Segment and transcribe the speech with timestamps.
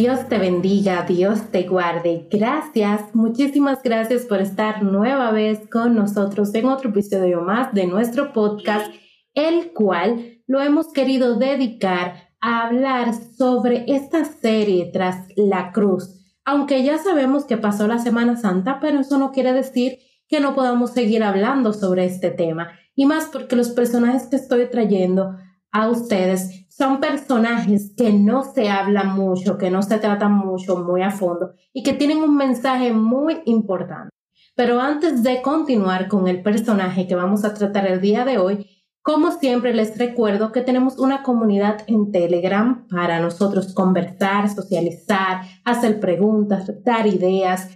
[0.00, 2.28] Dios te bendiga, Dios te guarde.
[2.30, 8.32] Gracias, muchísimas gracias por estar nueva vez con nosotros en otro episodio más de nuestro
[8.32, 8.94] podcast,
[9.34, 16.84] el cual lo hemos querido dedicar a hablar sobre esta serie tras la cruz aunque
[16.84, 20.92] ya sabemos que pasó la Semana Santa, pero eso no quiere decir que no podamos
[20.92, 22.70] seguir hablando sobre este tema.
[22.94, 25.36] Y más porque los personajes que estoy trayendo
[25.72, 31.02] a ustedes son personajes que no se hablan mucho, que no se tratan mucho, muy
[31.02, 34.10] a fondo y que tienen un mensaje muy importante.
[34.54, 38.66] Pero antes de continuar con el personaje que vamos a tratar el día de hoy,
[39.02, 45.98] como siempre, les recuerdo que tenemos una comunidad en Telegram para nosotros conversar, socializar, hacer
[45.98, 47.70] preguntas, dar ideas,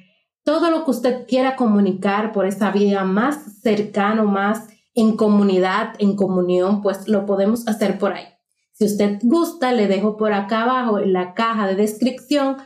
[0.45, 6.15] todo lo que usted quiera comunicar por esa vía más cercano, más en comunidad, en
[6.15, 8.27] comunión, pues lo podemos hacer por ahí.
[8.83, 12.57] Si usted gusta, le dejo por acá abajo en la caja de descripción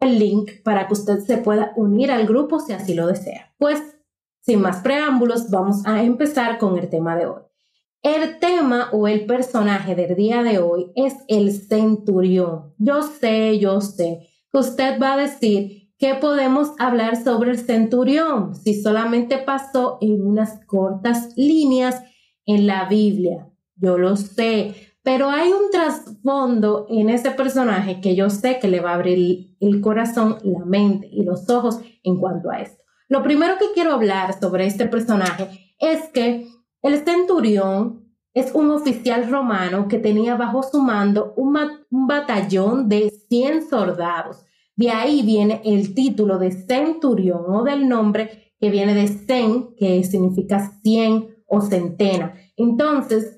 [0.00, 3.54] el link para que usted se pueda unir al grupo si así lo desea.
[3.58, 3.82] Pues,
[4.40, 7.42] sin más preámbulos, vamos a empezar con el tema de hoy.
[8.00, 12.72] El tema o el personaje del día de hoy es el centurión.
[12.78, 18.54] Yo sé, yo sé que usted va a decir que podemos hablar sobre el centurión
[18.54, 22.02] si solamente pasó en unas cortas líneas
[22.46, 23.52] en la Biblia.
[23.74, 28.80] Yo lo sé, pero hay un trasfondo en ese personaje que yo sé que le
[28.80, 32.82] va a abrir el corazón, la mente y los ojos en cuanto a esto.
[33.08, 36.48] Lo primero que quiero hablar sobre este personaje es que
[36.82, 41.56] el centurión es un oficial romano que tenía bajo su mando un,
[41.88, 44.44] batallón de 100 soldados.
[44.74, 50.02] De ahí viene el título de centurión o del nombre que viene de cen, que
[50.02, 52.34] significa cien o centena.
[52.56, 53.35] Entonces,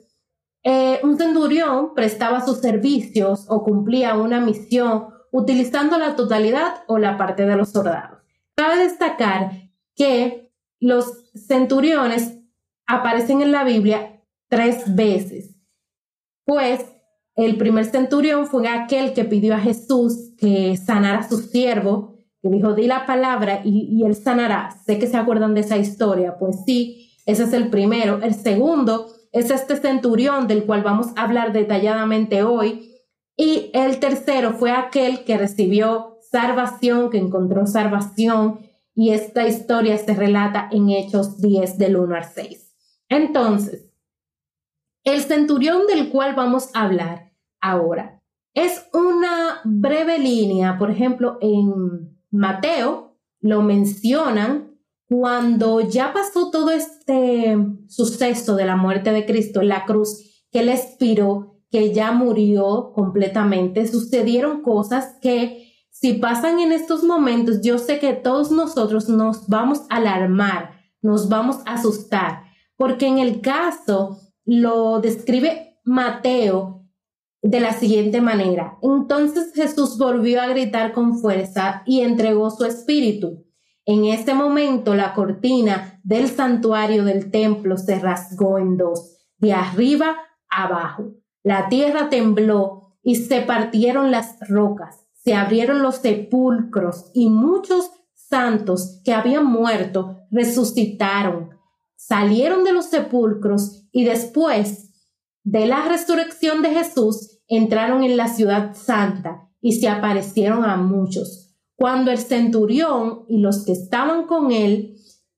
[0.65, 7.17] eh, un centurión prestaba sus servicios o cumplía una misión utilizando la totalidad o la
[7.17, 8.19] parte de los soldados.
[8.55, 9.53] Cabe destacar
[9.95, 12.39] que los centuriones
[12.87, 15.57] aparecen en la Biblia tres veces.
[16.45, 16.85] Pues
[17.37, 22.49] el primer centurión fue aquel que pidió a Jesús que sanara a su siervo, que
[22.49, 24.77] dijo, di la palabra y, y él sanará.
[24.85, 26.37] Sé que se acuerdan de esa historia.
[26.39, 28.21] Pues sí, ese es el primero.
[28.23, 32.95] El segundo es este centurión del cual vamos a hablar detalladamente hoy.
[33.37, 38.61] Y el tercero fue aquel que recibió salvación, que encontró salvación.
[38.95, 42.75] Y esta historia se relata en Hechos 10 del 1 al 6.
[43.09, 43.91] Entonces,
[45.05, 48.19] el centurión del cual vamos a hablar ahora
[48.59, 54.68] es una breve línea, por ejemplo, en Mateo lo mencionan
[55.09, 57.57] cuando ya pasó todo este
[57.89, 62.93] suceso de la muerte de Cristo en la cruz, que él expiró, que ya murió
[62.95, 69.49] completamente, sucedieron cosas que si pasan en estos momentos, yo sé que todos nosotros nos
[69.49, 72.45] vamos a alarmar, nos vamos a asustar,
[72.77, 76.87] porque en el caso lo describe Mateo
[77.43, 78.79] de la siguiente manera.
[78.83, 83.45] Entonces Jesús volvió a gritar con fuerza y entregó su espíritu.
[83.89, 90.19] En ese momento la cortina del santuario del templo se rasgó en dos, de arriba
[90.51, 91.15] abajo.
[91.43, 99.01] La tierra tembló y se partieron las rocas, se abrieron los sepulcros y muchos santos
[99.07, 101.57] que habían muerto resucitaron
[101.97, 104.91] salieron de los sepulcros y después
[105.45, 111.48] de la resurrección de Jesús entraron en la ciudad santa y se aparecieron a muchos.
[111.79, 114.97] Cuando el centurión y los que estaban con él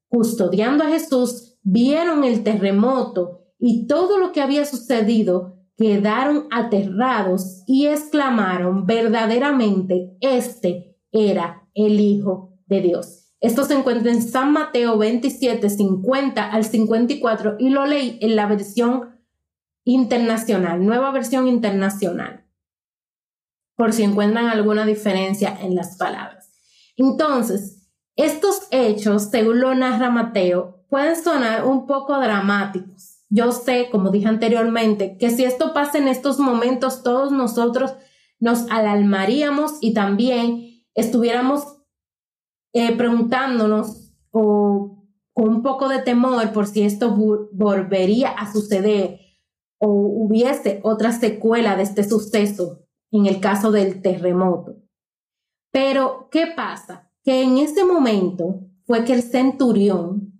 [0.08, 7.88] custodiando a Jesús vieron el terremoto y todo lo que había sucedido, quedaron aterrados y
[7.88, 13.34] exclamaron verdaderamente, este era el Hijo de Dios.
[13.42, 18.46] Esto se encuentra en San Mateo 27, 50 al 54 y lo leí en la
[18.46, 19.10] versión
[19.84, 22.46] internacional, nueva versión internacional,
[23.80, 26.52] por si encuentran alguna diferencia en las palabras.
[26.98, 33.20] Entonces, estos hechos, según lo narra Mateo, pueden sonar un poco dramáticos.
[33.30, 37.94] Yo sé, como dije anteriormente, que si esto pasa en estos momentos, todos nosotros
[38.38, 41.78] nos alarmaríamos y también estuviéramos
[42.74, 47.16] eh, preguntándonos o con un poco de temor por si esto
[47.50, 49.20] volvería a suceder
[49.78, 52.80] o hubiese otra secuela de este suceso
[53.10, 54.76] en el caso del terremoto.
[55.72, 57.10] Pero, ¿qué pasa?
[57.22, 60.32] Que en ese momento fue que el centurión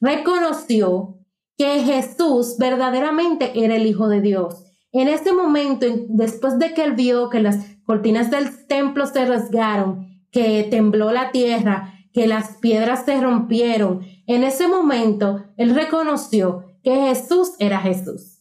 [0.00, 1.18] reconoció
[1.56, 4.64] que Jesús verdaderamente era el Hijo de Dios.
[4.90, 10.26] En ese momento, después de que él vio que las cortinas del templo se rasgaron,
[10.30, 16.94] que tembló la tierra, que las piedras se rompieron, en ese momento él reconoció que
[16.94, 18.31] Jesús era Jesús.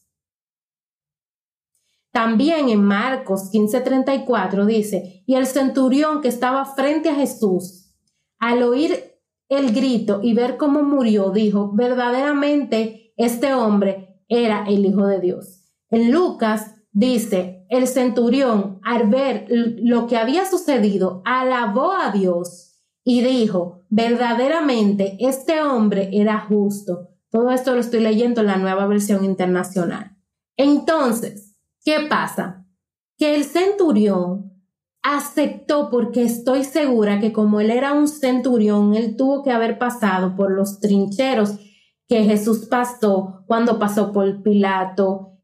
[2.11, 7.93] También en Marcos 15:34 dice, y el centurión que estaba frente a Jesús,
[8.39, 9.11] al oír
[9.47, 15.65] el grito y ver cómo murió, dijo, verdaderamente este hombre era el Hijo de Dios.
[15.89, 23.21] En Lucas dice, el centurión al ver lo que había sucedido, alabó a Dios y
[23.21, 27.09] dijo, verdaderamente este hombre era justo.
[27.29, 30.17] Todo esto lo estoy leyendo en la nueva versión internacional.
[30.57, 31.50] Entonces,
[31.83, 32.65] ¿Qué pasa?
[33.17, 34.51] Que el centurión
[35.03, 40.35] aceptó porque estoy segura que como él era un centurión, él tuvo que haber pasado
[40.35, 41.55] por los trincheros
[42.07, 45.39] que Jesús pasó cuando pasó por Pilato.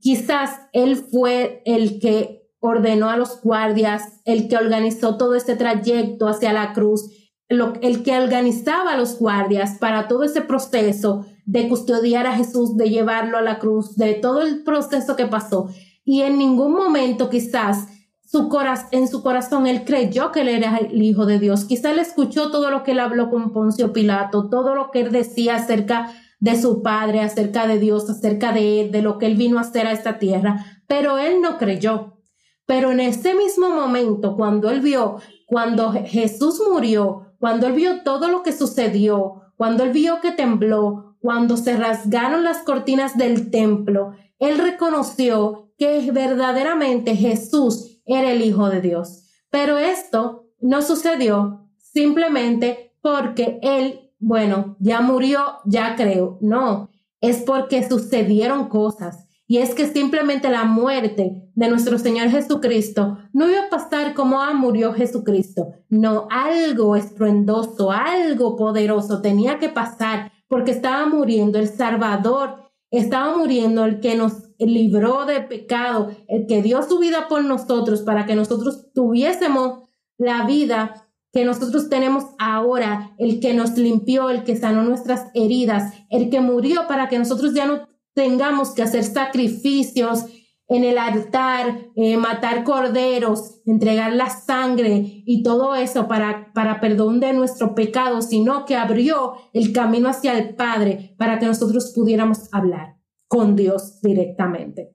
[0.00, 6.28] Quizás él fue el que ordenó a los guardias, el que organizó todo este trayecto
[6.28, 12.26] hacia la cruz, el que organizaba a los guardias para todo ese proceso de custodiar
[12.26, 15.70] a Jesús, de llevarlo a la cruz, de todo el proceso que pasó.
[16.04, 17.88] Y en ningún momento quizás
[18.22, 18.50] su
[18.90, 21.64] en su corazón él creyó que él era el Hijo de Dios.
[21.64, 25.10] Quizás él escuchó todo lo que él habló con Poncio Pilato, todo lo que él
[25.10, 29.36] decía acerca de su Padre, acerca de Dios, acerca de él, de lo que él
[29.36, 32.18] vino a hacer a esta tierra, pero él no creyó.
[32.66, 35.16] Pero en ese mismo momento, cuando él vio,
[35.46, 41.07] cuando Jesús murió, cuando él vio todo lo que sucedió, cuando él vio que tembló,
[41.20, 48.70] cuando se rasgaron las cortinas del templo, él reconoció que verdaderamente Jesús era el Hijo
[48.70, 49.24] de Dios.
[49.50, 56.38] Pero esto no sucedió simplemente porque él, bueno, ya murió, ya creo.
[56.40, 59.26] No, es porque sucedieron cosas.
[59.50, 64.42] Y es que simplemente la muerte de nuestro Señor Jesucristo no iba a pasar como
[64.42, 65.72] ah, murió Jesucristo.
[65.88, 72.56] No, algo estruendoso, algo poderoso tenía que pasar porque estaba muriendo el Salvador,
[72.90, 78.02] estaba muriendo el que nos libró de pecado, el que dio su vida por nosotros
[78.02, 79.84] para que nosotros tuviésemos
[80.16, 85.92] la vida que nosotros tenemos ahora, el que nos limpió, el que sanó nuestras heridas,
[86.08, 90.24] el que murió para que nosotros ya no tengamos que hacer sacrificios
[90.68, 97.20] en el altar, eh, matar corderos, entregar la sangre y todo eso para, para perdón
[97.20, 102.52] de nuestro pecado, sino que abrió el camino hacia el Padre para que nosotros pudiéramos
[102.52, 102.96] hablar
[103.28, 104.94] con Dios directamente.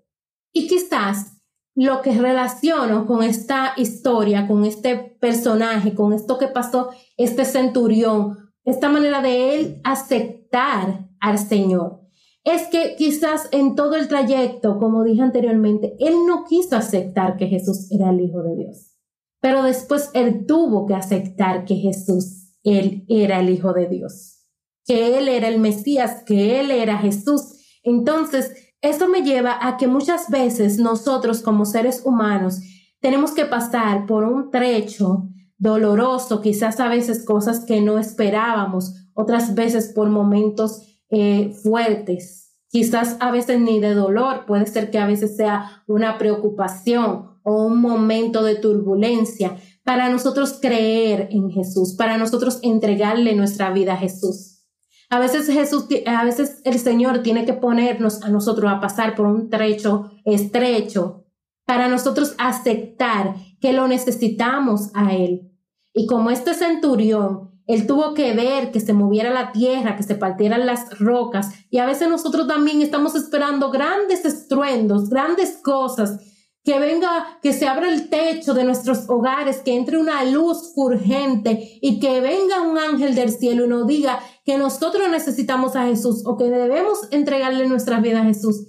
[0.54, 1.42] Y quizás
[1.76, 8.52] lo que relaciono con esta historia, con este personaje, con esto que pasó, este centurión,
[8.64, 12.03] esta manera de él aceptar al Señor
[12.44, 17.48] es que quizás en todo el trayecto, como dije anteriormente, él no quiso aceptar que
[17.48, 18.92] Jesús era el Hijo de Dios.
[19.40, 24.46] Pero después él tuvo que aceptar que Jesús, él era el Hijo de Dios,
[24.86, 27.80] que él era el Mesías, que él era Jesús.
[27.84, 28.52] Entonces,
[28.82, 32.60] eso me lleva a que muchas veces nosotros como seres humanos
[33.00, 39.56] tenemos que pasar por un trecho doloroso, quizás a veces cosas que no esperábamos, otras
[39.56, 42.43] veces por momentos eh, fuertes.
[42.74, 47.68] Quizás a veces ni de dolor, puede ser que a veces sea una preocupación o
[47.68, 53.98] un momento de turbulencia para nosotros creer en Jesús, para nosotros entregarle nuestra vida a
[53.98, 54.66] Jesús.
[55.12, 59.28] A veces Jesús, a veces el Señor tiene que ponernos a nosotros a pasar por
[59.28, 61.28] un trecho estrecho
[61.68, 65.52] para nosotros aceptar que lo necesitamos a Él.
[65.94, 70.16] Y como este centurión él tuvo que ver que se moviera la tierra, que se
[70.16, 71.52] partieran las rocas.
[71.70, 76.20] Y a veces nosotros también estamos esperando grandes estruendos, grandes cosas,
[76.66, 81.80] que venga, que se abra el techo de nuestros hogares, que entre una luz urgente
[81.82, 86.24] y que venga un ángel del cielo y nos diga que nosotros necesitamos a Jesús
[86.26, 88.68] o que debemos entregarle nuestra vida a Jesús.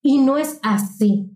[0.00, 1.30] Y no es así.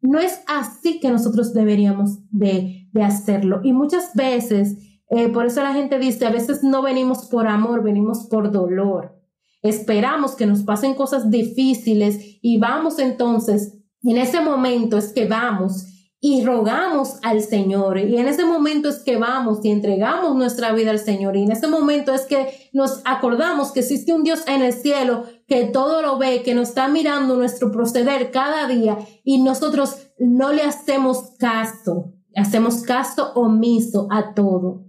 [0.00, 3.60] No es así que nosotros deberíamos de, de hacerlo.
[3.64, 4.76] Y muchas veces
[5.10, 9.18] eh, por eso la gente dice, a veces no venimos por amor, venimos por dolor.
[9.62, 15.86] Esperamos que nos pasen cosas difíciles y vamos entonces, en ese momento es que vamos
[16.20, 17.98] y rogamos al Señor.
[17.98, 21.36] Y en ese momento es que vamos y entregamos nuestra vida al Señor.
[21.36, 25.24] Y en ese momento es que nos acordamos que existe un Dios en el cielo
[25.46, 30.52] que todo lo ve, que nos está mirando nuestro proceder cada día y nosotros no
[30.52, 34.87] le hacemos caso, hacemos caso omiso a todo.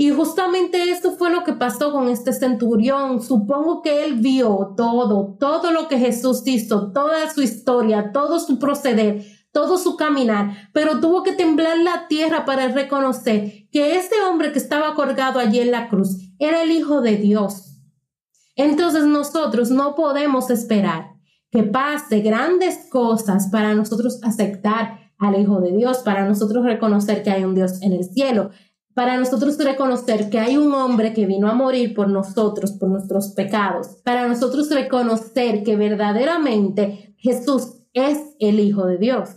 [0.00, 3.20] Y justamente esto fue lo que pasó con este centurión.
[3.20, 8.60] Supongo que él vio todo, todo lo que Jesús hizo, toda su historia, todo su
[8.60, 14.52] proceder, todo su caminar, pero tuvo que temblar la tierra para reconocer que ese hombre
[14.52, 17.80] que estaba colgado allí en la cruz era el Hijo de Dios.
[18.54, 21.16] Entonces nosotros no podemos esperar
[21.50, 27.30] que pase grandes cosas para nosotros aceptar al Hijo de Dios, para nosotros reconocer que
[27.30, 28.50] hay un Dios en el cielo,
[28.98, 33.28] para nosotros reconocer que hay un hombre que vino a morir por nosotros, por nuestros
[33.28, 39.36] pecados, para nosotros reconocer que verdaderamente Jesús es el Hijo de Dios.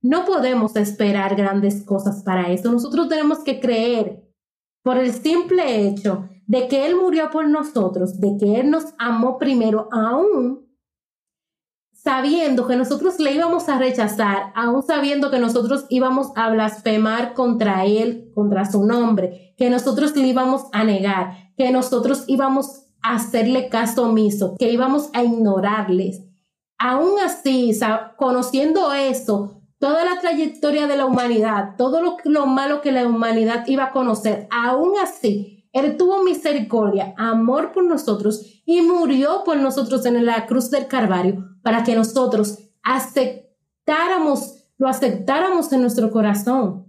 [0.00, 2.70] No podemos esperar grandes cosas para eso.
[2.70, 4.22] Nosotros tenemos que creer
[4.84, 9.38] por el simple hecho de que Él murió por nosotros, de que Él nos amó
[9.38, 10.69] primero, aún
[12.02, 17.84] sabiendo que nosotros le íbamos a rechazar, aún sabiendo que nosotros íbamos a blasfemar contra
[17.84, 23.68] Él, contra su nombre, que nosotros le íbamos a negar, que nosotros íbamos a hacerle
[23.68, 26.22] caso omiso, que íbamos a ignorarles.
[26.78, 27.78] Aún así,
[28.16, 33.66] conociendo eso, toda la trayectoria de la humanidad, todo lo, lo malo que la humanidad
[33.66, 40.04] iba a conocer, aún así, él tuvo misericordia, amor por nosotros y murió por nosotros
[40.06, 46.86] en la cruz del Calvario para que nosotros aceptáramos, lo aceptáramos en nuestro corazón.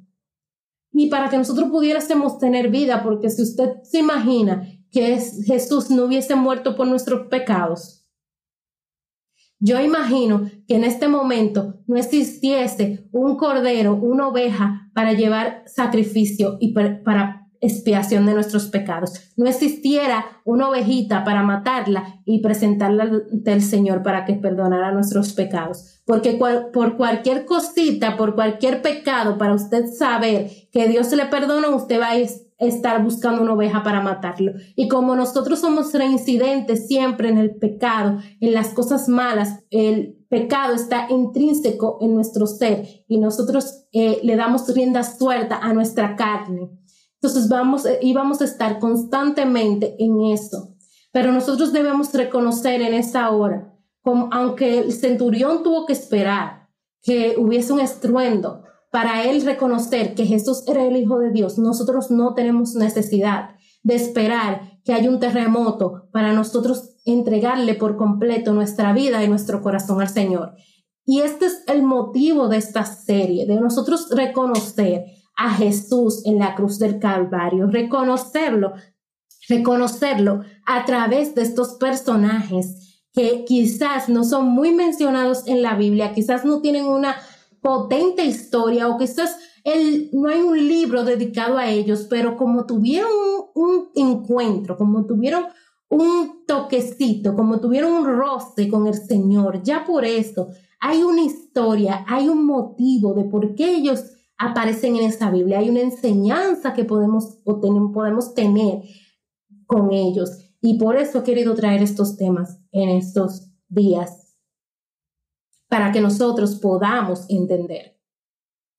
[0.93, 6.05] Y para que nosotros pudiésemos tener vida, porque si usted se imagina que Jesús no
[6.05, 8.01] hubiese muerto por nuestros pecados,
[9.59, 16.57] yo imagino que en este momento no existiese un cordero, una oveja para llevar sacrificio
[16.59, 19.31] y para expiación de nuestros pecados.
[19.37, 25.33] No existiera una ovejita para matarla y presentarla ante el Señor para que perdonara nuestros
[25.33, 26.01] pecados.
[26.05, 26.39] Porque
[26.73, 32.09] por cualquier cosita, por cualquier pecado, para usted saber que Dios le perdona, usted va
[32.09, 34.53] a estar buscando una oveja para matarlo.
[34.75, 40.73] Y como nosotros somos reincidentes siempre en el pecado, en las cosas malas, el pecado
[40.73, 46.69] está intrínseco en nuestro ser y nosotros eh, le damos rienda suelta a nuestra carne.
[47.21, 50.75] Entonces vamos, eh, a estar constantemente en eso.
[51.11, 56.69] Pero nosotros debemos reconocer en esa hora, como, aunque el centurión tuvo que esperar
[57.03, 62.11] que hubiese un estruendo para él reconocer que Jesús era el Hijo de Dios, nosotros
[62.11, 63.51] no tenemos necesidad
[63.83, 69.61] de esperar que haya un terremoto para nosotros entregarle por completo nuestra vida y nuestro
[69.61, 70.55] corazón al Señor.
[71.05, 75.05] Y este es el motivo de esta serie, de nosotros reconocer
[75.43, 78.73] a Jesús en la cruz del Calvario, reconocerlo,
[79.49, 86.13] reconocerlo a través de estos personajes que quizás no son muy mencionados en la Biblia,
[86.13, 87.15] quizás no tienen una
[87.59, 93.11] potente historia o quizás el, no hay un libro dedicado a ellos, pero como tuvieron
[93.55, 95.45] un, encuentro, como tuvieron
[95.89, 102.05] un toquecito, como tuvieron un roce con el Señor, ya por eso hay una historia,
[102.07, 104.03] hay un motivo de por qué ellos
[104.41, 105.59] aparecen en esta Biblia.
[105.59, 108.81] Hay una enseñanza que podemos, podemos tener
[109.67, 110.31] con ellos.
[110.61, 114.35] Y por eso he querido traer estos temas en estos días,
[115.69, 117.99] para que nosotros podamos entender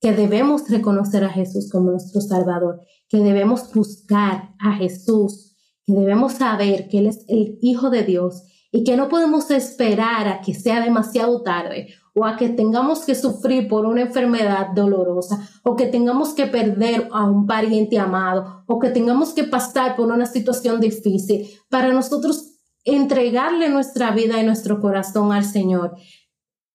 [0.00, 6.32] que debemos reconocer a Jesús como nuestro Salvador, que debemos buscar a Jesús, que debemos
[6.32, 10.54] saber que Él es el Hijo de Dios y que no podemos esperar a que
[10.54, 15.86] sea demasiado tarde o a que tengamos que sufrir por una enfermedad dolorosa o que
[15.86, 20.80] tengamos que perder a un pariente amado o que tengamos que pasar por una situación
[20.80, 25.94] difícil para nosotros entregarle nuestra vida y nuestro corazón al Señor.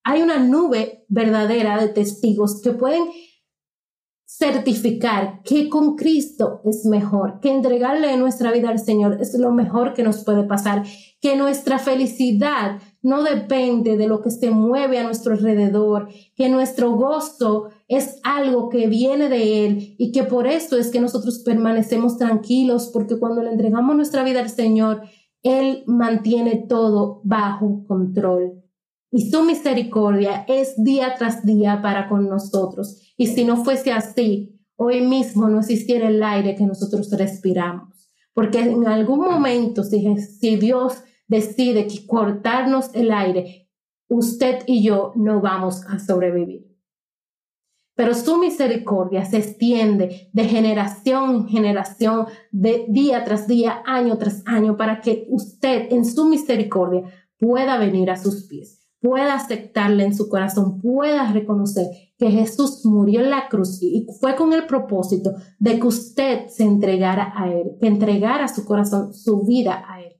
[0.03, 3.05] Hay una nube verdadera de testigos que pueden
[4.27, 9.93] certificar que con Cristo es mejor, que entregarle nuestra vida al Señor es lo mejor
[9.93, 10.83] que nos puede pasar,
[11.21, 16.91] que nuestra felicidad no depende de lo que se mueve a nuestro alrededor, que nuestro
[16.91, 22.17] gozo es algo que viene de Él y que por eso es que nosotros permanecemos
[22.17, 25.03] tranquilos, porque cuando le entregamos nuestra vida al Señor,
[25.41, 28.66] Él mantiene todo bajo control.
[29.11, 33.01] Y su misericordia es día tras día para con nosotros.
[33.15, 38.11] Y si no fuese así, hoy mismo no existiera el aire que nosotros respiramos.
[38.33, 43.69] Porque en algún momento, si, si Dios decide cortarnos el aire,
[44.07, 46.67] usted y yo no vamos a sobrevivir.
[47.95, 54.43] Pero su misericordia se extiende de generación en generación, de día tras día, año tras
[54.45, 57.01] año, para que usted en su misericordia
[57.39, 61.85] pueda venir a sus pies, pueda aceptarle en su corazón, pueda reconocer
[62.17, 66.63] que Jesús murió en la cruz y fue con el propósito de que usted se
[66.63, 70.13] entregara a Él, que entregara su corazón, su vida a Él.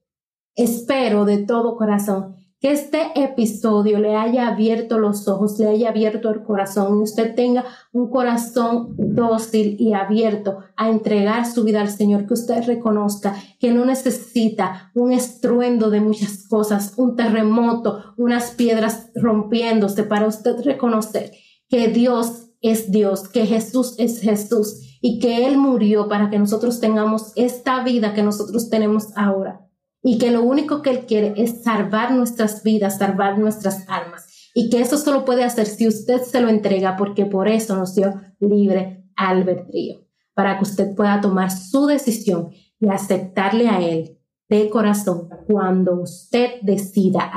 [0.55, 6.32] Espero de todo corazón que este episodio le haya abierto los ojos, le haya abierto
[6.32, 11.90] el corazón y usted tenga un corazón dócil y abierto a entregar su vida al
[11.90, 18.52] Señor, que usted reconozca que no necesita un estruendo de muchas cosas, un terremoto, unas
[18.52, 21.34] piedras rompiéndose para usted reconocer
[21.70, 26.80] que Dios es Dios, que Jesús es Jesús y que Él murió para que nosotros
[26.80, 29.67] tengamos esta vida que nosotros tenemos ahora
[30.10, 34.50] y que lo único que Él quiere es salvar nuestras vidas, salvar nuestras almas.
[34.54, 37.94] Y que eso solo puede hacer si usted se lo entrega porque por eso nos
[37.94, 44.70] dio libre albedrío, para que usted pueda tomar su decisión y aceptarle a Él de
[44.70, 47.30] corazón cuando usted decida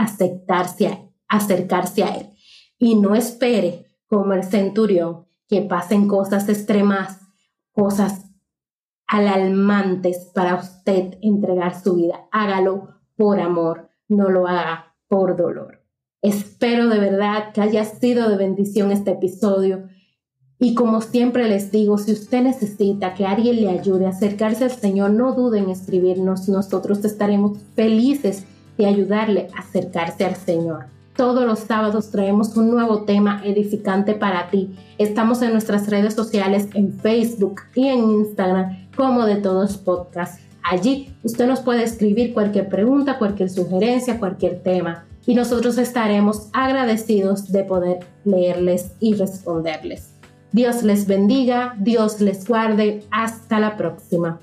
[1.28, 2.30] acercarse a Él.
[2.78, 7.18] Y no espere como el centurión que pasen cosas extremas,
[7.72, 8.29] cosas
[9.10, 12.28] alarmantes para usted entregar su vida.
[12.30, 15.82] Hágalo por amor, no lo haga por dolor.
[16.22, 19.88] Espero de verdad que haya sido de bendición este episodio.
[20.60, 24.70] Y como siempre les digo, si usted necesita que alguien le ayude a acercarse al
[24.70, 26.48] Señor, no duden en escribirnos.
[26.48, 28.44] Nosotros estaremos felices
[28.78, 30.84] de ayudarle a acercarse al Señor.
[31.16, 34.70] Todos los sábados traemos un nuevo tema edificante para ti.
[34.98, 40.44] Estamos en nuestras redes sociales en Facebook y en Instagram como de todos podcasts.
[40.62, 47.50] Allí usted nos puede escribir cualquier pregunta, cualquier sugerencia, cualquier tema y nosotros estaremos agradecidos
[47.50, 50.12] de poder leerles y responderles.
[50.52, 54.38] Dios les bendiga, Dios les guarde, hasta la próxima.